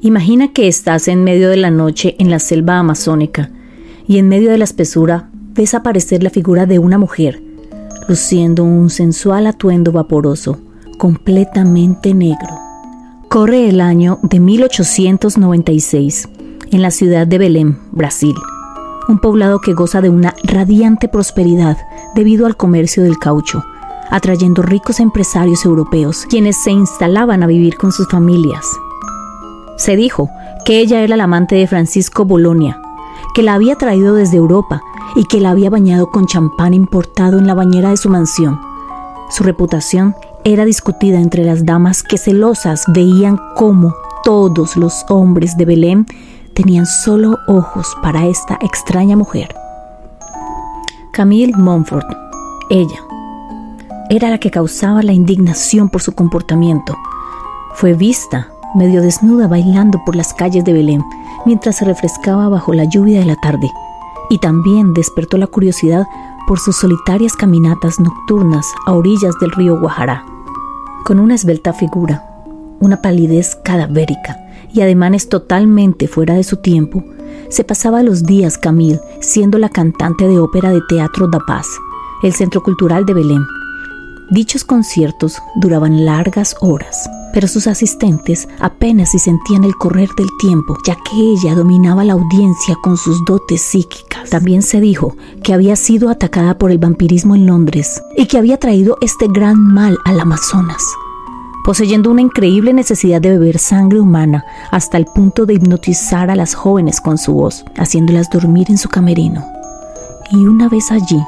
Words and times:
Imagina 0.00 0.52
que 0.52 0.68
estás 0.68 1.08
en 1.08 1.24
medio 1.24 1.48
de 1.48 1.56
la 1.56 1.72
noche 1.72 2.14
en 2.20 2.30
la 2.30 2.38
selva 2.38 2.78
amazónica 2.78 3.50
y 4.06 4.18
en 4.18 4.28
medio 4.28 4.52
de 4.52 4.58
la 4.58 4.64
espesura 4.64 5.28
ves 5.54 5.74
aparecer 5.74 6.22
la 6.22 6.30
figura 6.30 6.66
de 6.66 6.78
una 6.78 6.98
mujer, 6.98 7.42
luciendo 8.06 8.62
un 8.62 8.90
sensual 8.90 9.48
atuendo 9.48 9.90
vaporoso, 9.90 10.60
completamente 10.98 12.14
negro. 12.14 12.48
Corre 13.28 13.68
el 13.68 13.80
año 13.80 14.20
de 14.22 14.38
1896 14.38 16.28
en 16.70 16.80
la 16.80 16.92
ciudad 16.92 17.26
de 17.26 17.38
Belém, 17.38 17.78
Brasil, 17.90 18.36
un 19.08 19.18
poblado 19.18 19.60
que 19.60 19.74
goza 19.74 20.00
de 20.00 20.10
una 20.10 20.32
radiante 20.44 21.08
prosperidad 21.08 21.76
debido 22.14 22.46
al 22.46 22.56
comercio 22.56 23.02
del 23.02 23.18
caucho, 23.18 23.64
atrayendo 24.10 24.62
ricos 24.62 25.00
empresarios 25.00 25.64
europeos, 25.64 26.24
quienes 26.30 26.56
se 26.56 26.70
instalaban 26.70 27.42
a 27.42 27.48
vivir 27.48 27.76
con 27.76 27.90
sus 27.90 28.06
familias. 28.08 28.64
Se 29.78 29.94
dijo 29.94 30.28
que 30.64 30.80
ella 30.80 31.00
era 31.02 31.16
la 31.16 31.24
amante 31.24 31.54
de 31.54 31.68
Francisco 31.68 32.24
Bolonia, 32.24 32.82
que 33.32 33.44
la 33.44 33.54
había 33.54 33.76
traído 33.76 34.14
desde 34.14 34.36
Europa 34.36 34.82
y 35.14 35.24
que 35.24 35.40
la 35.40 35.50
había 35.50 35.70
bañado 35.70 36.10
con 36.10 36.26
champán 36.26 36.74
importado 36.74 37.38
en 37.38 37.46
la 37.46 37.54
bañera 37.54 37.90
de 37.90 37.96
su 37.96 38.10
mansión. 38.10 38.60
Su 39.30 39.44
reputación 39.44 40.16
era 40.44 40.64
discutida 40.64 41.20
entre 41.20 41.44
las 41.44 41.64
damas 41.64 42.02
que 42.02 42.18
celosas 42.18 42.84
veían 42.88 43.38
cómo 43.54 43.94
todos 44.24 44.76
los 44.76 45.04
hombres 45.08 45.56
de 45.56 45.64
Belén 45.64 46.06
tenían 46.54 46.86
solo 46.86 47.38
ojos 47.46 47.96
para 48.02 48.26
esta 48.26 48.58
extraña 48.60 49.16
mujer. 49.16 49.54
Camille 51.12 51.52
Montfort, 51.56 52.06
ella, 52.68 53.00
era 54.10 54.28
la 54.28 54.38
que 54.38 54.50
causaba 54.50 55.02
la 55.02 55.12
indignación 55.12 55.88
por 55.88 56.02
su 56.02 56.12
comportamiento. 56.12 56.96
Fue 57.74 57.94
vista 57.94 58.48
medio 58.74 59.02
desnuda 59.02 59.48
bailando 59.48 60.02
por 60.04 60.16
las 60.16 60.34
calles 60.34 60.64
de 60.64 60.72
Belén 60.72 61.02
mientras 61.46 61.76
se 61.76 61.84
refrescaba 61.84 62.48
bajo 62.48 62.72
la 62.72 62.84
lluvia 62.84 63.20
de 63.20 63.26
la 63.26 63.36
tarde, 63.36 63.70
y 64.30 64.38
también 64.38 64.92
despertó 64.94 65.38
la 65.38 65.46
curiosidad 65.46 66.06
por 66.46 66.58
sus 66.58 66.76
solitarias 66.76 67.34
caminatas 67.34 68.00
nocturnas 68.00 68.66
a 68.86 68.92
orillas 68.92 69.34
del 69.40 69.52
río 69.52 69.78
Guajará. 69.80 70.24
Con 71.04 71.18
una 71.18 71.34
esbelta 71.34 71.72
figura, 71.72 72.24
una 72.80 73.00
palidez 73.02 73.56
cadavérica 73.64 74.36
y 74.72 74.82
ademanes 74.82 75.28
totalmente 75.28 76.08
fuera 76.08 76.34
de 76.34 76.44
su 76.44 76.56
tiempo, 76.56 77.02
se 77.48 77.64
pasaba 77.64 78.02
los 78.02 78.24
días 78.24 78.58
Camille 78.58 79.00
siendo 79.20 79.58
la 79.58 79.68
cantante 79.68 80.28
de 80.28 80.38
ópera 80.38 80.70
de 80.70 80.80
Teatro 80.88 81.28
da 81.28 81.40
Paz, 81.40 81.66
el 82.22 82.32
centro 82.34 82.62
cultural 82.62 83.06
de 83.06 83.14
Belén. 83.14 83.42
Dichos 84.30 84.64
conciertos 84.64 85.38
duraban 85.56 86.04
largas 86.04 86.56
horas, 86.60 87.08
pero 87.32 87.48
sus 87.48 87.66
asistentes 87.66 88.48
apenas 88.60 89.10
si 89.10 89.18
sentían 89.18 89.64
el 89.64 89.74
correr 89.76 90.08
del 90.16 90.28
tiempo, 90.40 90.76
ya 90.86 90.94
que 90.96 91.16
ella 91.16 91.54
dominaba 91.54 92.04
la 92.04 92.14
audiencia 92.14 92.76
con 92.82 92.96
sus 92.96 93.24
dotes 93.24 93.62
psíquicas. 93.62 94.30
También 94.30 94.62
se 94.62 94.80
dijo 94.80 95.16
que 95.42 95.54
había 95.54 95.76
sido 95.76 96.10
atacada 96.10 96.58
por 96.58 96.70
el 96.70 96.78
vampirismo 96.78 97.34
en 97.34 97.46
Londres 97.46 98.02
y 98.16 98.26
que 98.26 98.38
había 98.38 98.58
traído 98.58 98.98
este 99.00 99.26
gran 99.28 99.58
mal 99.58 99.96
al 100.04 100.20
Amazonas 100.20 100.82
poseyendo 101.68 102.10
una 102.10 102.22
increíble 102.22 102.72
necesidad 102.72 103.20
de 103.20 103.32
beber 103.32 103.58
sangre 103.58 104.00
humana 104.00 104.42
hasta 104.70 104.96
el 104.96 105.04
punto 105.04 105.44
de 105.44 105.52
hipnotizar 105.52 106.30
a 106.30 106.34
las 106.34 106.54
jóvenes 106.54 106.98
con 106.98 107.18
su 107.18 107.34
voz, 107.34 107.62
haciéndolas 107.76 108.30
dormir 108.30 108.68
en 108.70 108.78
su 108.78 108.88
camerino. 108.88 109.44
Y 110.30 110.46
una 110.46 110.70
vez 110.70 110.90
allí, 110.90 111.22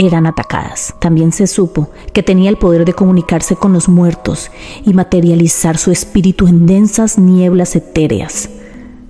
eran 0.00 0.26
atacadas. 0.26 0.94
También 0.98 1.30
se 1.30 1.46
supo 1.46 1.90
que 2.14 2.22
tenía 2.22 2.48
el 2.48 2.56
poder 2.56 2.86
de 2.86 2.94
comunicarse 2.94 3.54
con 3.54 3.74
los 3.74 3.88
muertos 3.88 4.50
y 4.84 4.94
materializar 4.94 5.76
su 5.76 5.90
espíritu 5.90 6.46
en 6.46 6.66
densas 6.66 7.18
nieblas 7.18 7.76
etéreas, 7.76 8.48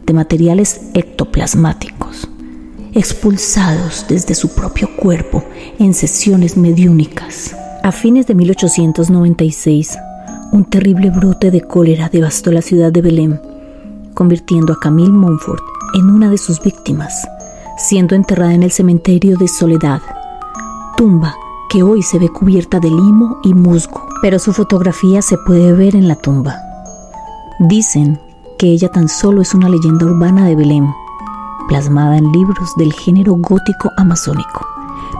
de 0.04 0.12
materiales 0.12 0.80
ectoplasmáticos, 0.94 2.28
expulsados 2.92 4.06
desde 4.08 4.34
su 4.34 4.52
propio 4.52 4.88
cuerpo 4.96 5.44
en 5.78 5.94
sesiones 5.94 6.56
mediúnicas. 6.56 7.56
A 7.84 7.92
fines 7.92 8.26
de 8.26 8.34
1896, 8.34 9.96
un 10.52 10.64
terrible 10.64 11.10
brote 11.10 11.52
de 11.52 11.60
cólera 11.60 12.08
devastó 12.08 12.50
la 12.50 12.62
ciudad 12.62 12.90
de 12.90 13.00
Belém, 13.00 13.38
convirtiendo 14.14 14.72
a 14.72 14.80
Camille 14.80 15.12
Montfort 15.12 15.62
en 15.94 16.10
una 16.10 16.28
de 16.28 16.38
sus 16.38 16.60
víctimas, 16.60 17.26
siendo 17.78 18.16
enterrada 18.16 18.54
en 18.54 18.64
el 18.64 18.72
cementerio 18.72 19.38
de 19.38 19.46
Soledad, 19.46 20.00
tumba 21.00 21.34
que 21.70 21.82
hoy 21.82 22.02
se 22.02 22.18
ve 22.18 22.28
cubierta 22.28 22.78
de 22.78 22.90
limo 22.90 23.38
y 23.42 23.54
musgo, 23.54 24.06
pero 24.20 24.38
su 24.38 24.52
fotografía 24.52 25.22
se 25.22 25.38
puede 25.38 25.72
ver 25.72 25.96
en 25.96 26.08
la 26.08 26.14
tumba. 26.14 26.56
Dicen 27.58 28.20
que 28.58 28.66
ella 28.66 28.90
tan 28.90 29.08
solo 29.08 29.40
es 29.40 29.54
una 29.54 29.70
leyenda 29.70 30.04
urbana 30.04 30.44
de 30.44 30.56
Belém, 30.56 30.92
plasmada 31.68 32.18
en 32.18 32.30
libros 32.32 32.76
del 32.76 32.92
género 32.92 33.32
gótico 33.32 33.90
amazónico. 33.96 34.66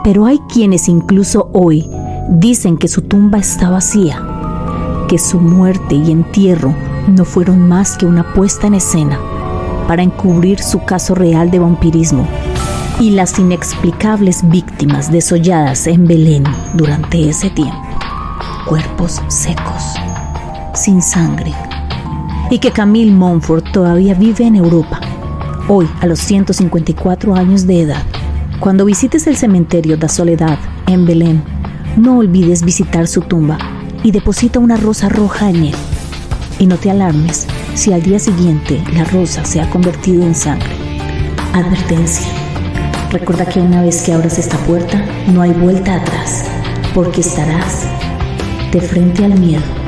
Pero 0.05 0.27
hay 0.27 0.39
quienes 0.53 0.87
incluso 0.87 1.49
hoy 1.55 1.89
dicen 2.29 2.77
que 2.77 2.89
su 2.89 3.01
tumba 3.01 3.39
está 3.39 3.71
vacía 3.71 4.23
que 5.09 5.19
su 5.19 5.41
muerte 5.41 5.95
y 5.95 6.13
entierro 6.13 6.75
no 7.09 7.25
fueron 7.25 7.67
más 7.67 7.97
que 7.97 8.05
una 8.05 8.35
puesta 8.35 8.67
en 8.67 8.75
escena 8.75 9.19
para 9.89 10.03
encubrir 10.03 10.63
su 10.63 10.85
caso 10.85 11.15
real 11.15 11.51
de 11.51 11.59
vampirismo 11.59 12.29
y 13.01 13.11
las 13.11 13.39
inexplicables 13.39 14.47
víctimas 14.51 15.11
desolladas 15.11 15.87
en 15.87 16.07
Belén 16.07 16.45
durante 16.75 17.31
ese 17.31 17.49
tiempo. 17.49 17.83
Cuerpos 18.69 19.23
secos, 19.29 19.83
sin 20.75 21.01
sangre. 21.01 21.55
Y 22.51 22.59
que 22.59 22.71
Camille 22.71 23.11
Montfort 23.11 23.73
todavía 23.73 24.13
vive 24.13 24.45
en 24.45 24.57
Europa, 24.57 25.01
hoy 25.67 25.89
a 26.03 26.07
los 26.07 26.19
154 26.21 27.35
años 27.35 27.67
de 27.67 27.81
edad. 27.81 28.03
Cuando 28.61 28.85
visites 28.85 29.27
el 29.27 29.37
cementerio 29.37 29.97
de 29.97 30.09
Soledad 30.09 30.59
en 30.87 31.07
Belén, 31.07 31.43
no 31.97 32.19
olvides 32.19 32.63
visitar 32.63 33.07
su 33.07 33.23
tumba 33.23 33.57
y 34.03 34.11
deposita 34.11 34.59
una 34.59 34.77
rosa 34.77 35.09
roja 35.09 35.49
en 35.49 35.65
él. 35.65 35.75
Y 36.59 36.67
no 36.67 36.77
te 36.77 36.91
alarmes 36.91 37.47
si 37.75 37.95
al 37.95 38.03
día 38.03 38.19
siguiente 38.19 38.85
la 38.95 39.05
rosa 39.05 39.47
se 39.47 39.63
ha 39.63 39.71
convertido 39.71 40.23
en 40.23 40.35
sangre. 40.35 40.69
Advertencia. 41.55 42.40
Recuerda 43.11 43.45
que 43.45 43.59
una 43.59 43.83
vez 43.83 44.03
que 44.03 44.13
abras 44.13 44.39
esta 44.39 44.57
puerta, 44.59 45.05
no 45.33 45.43
hay 45.43 45.51
vuelta 45.51 45.97
atrás, 45.97 46.45
porque 46.95 47.23
estarás 47.23 47.85
de 48.71 48.81
frente 48.81 49.25
al 49.25 49.39
miedo. 49.39 49.80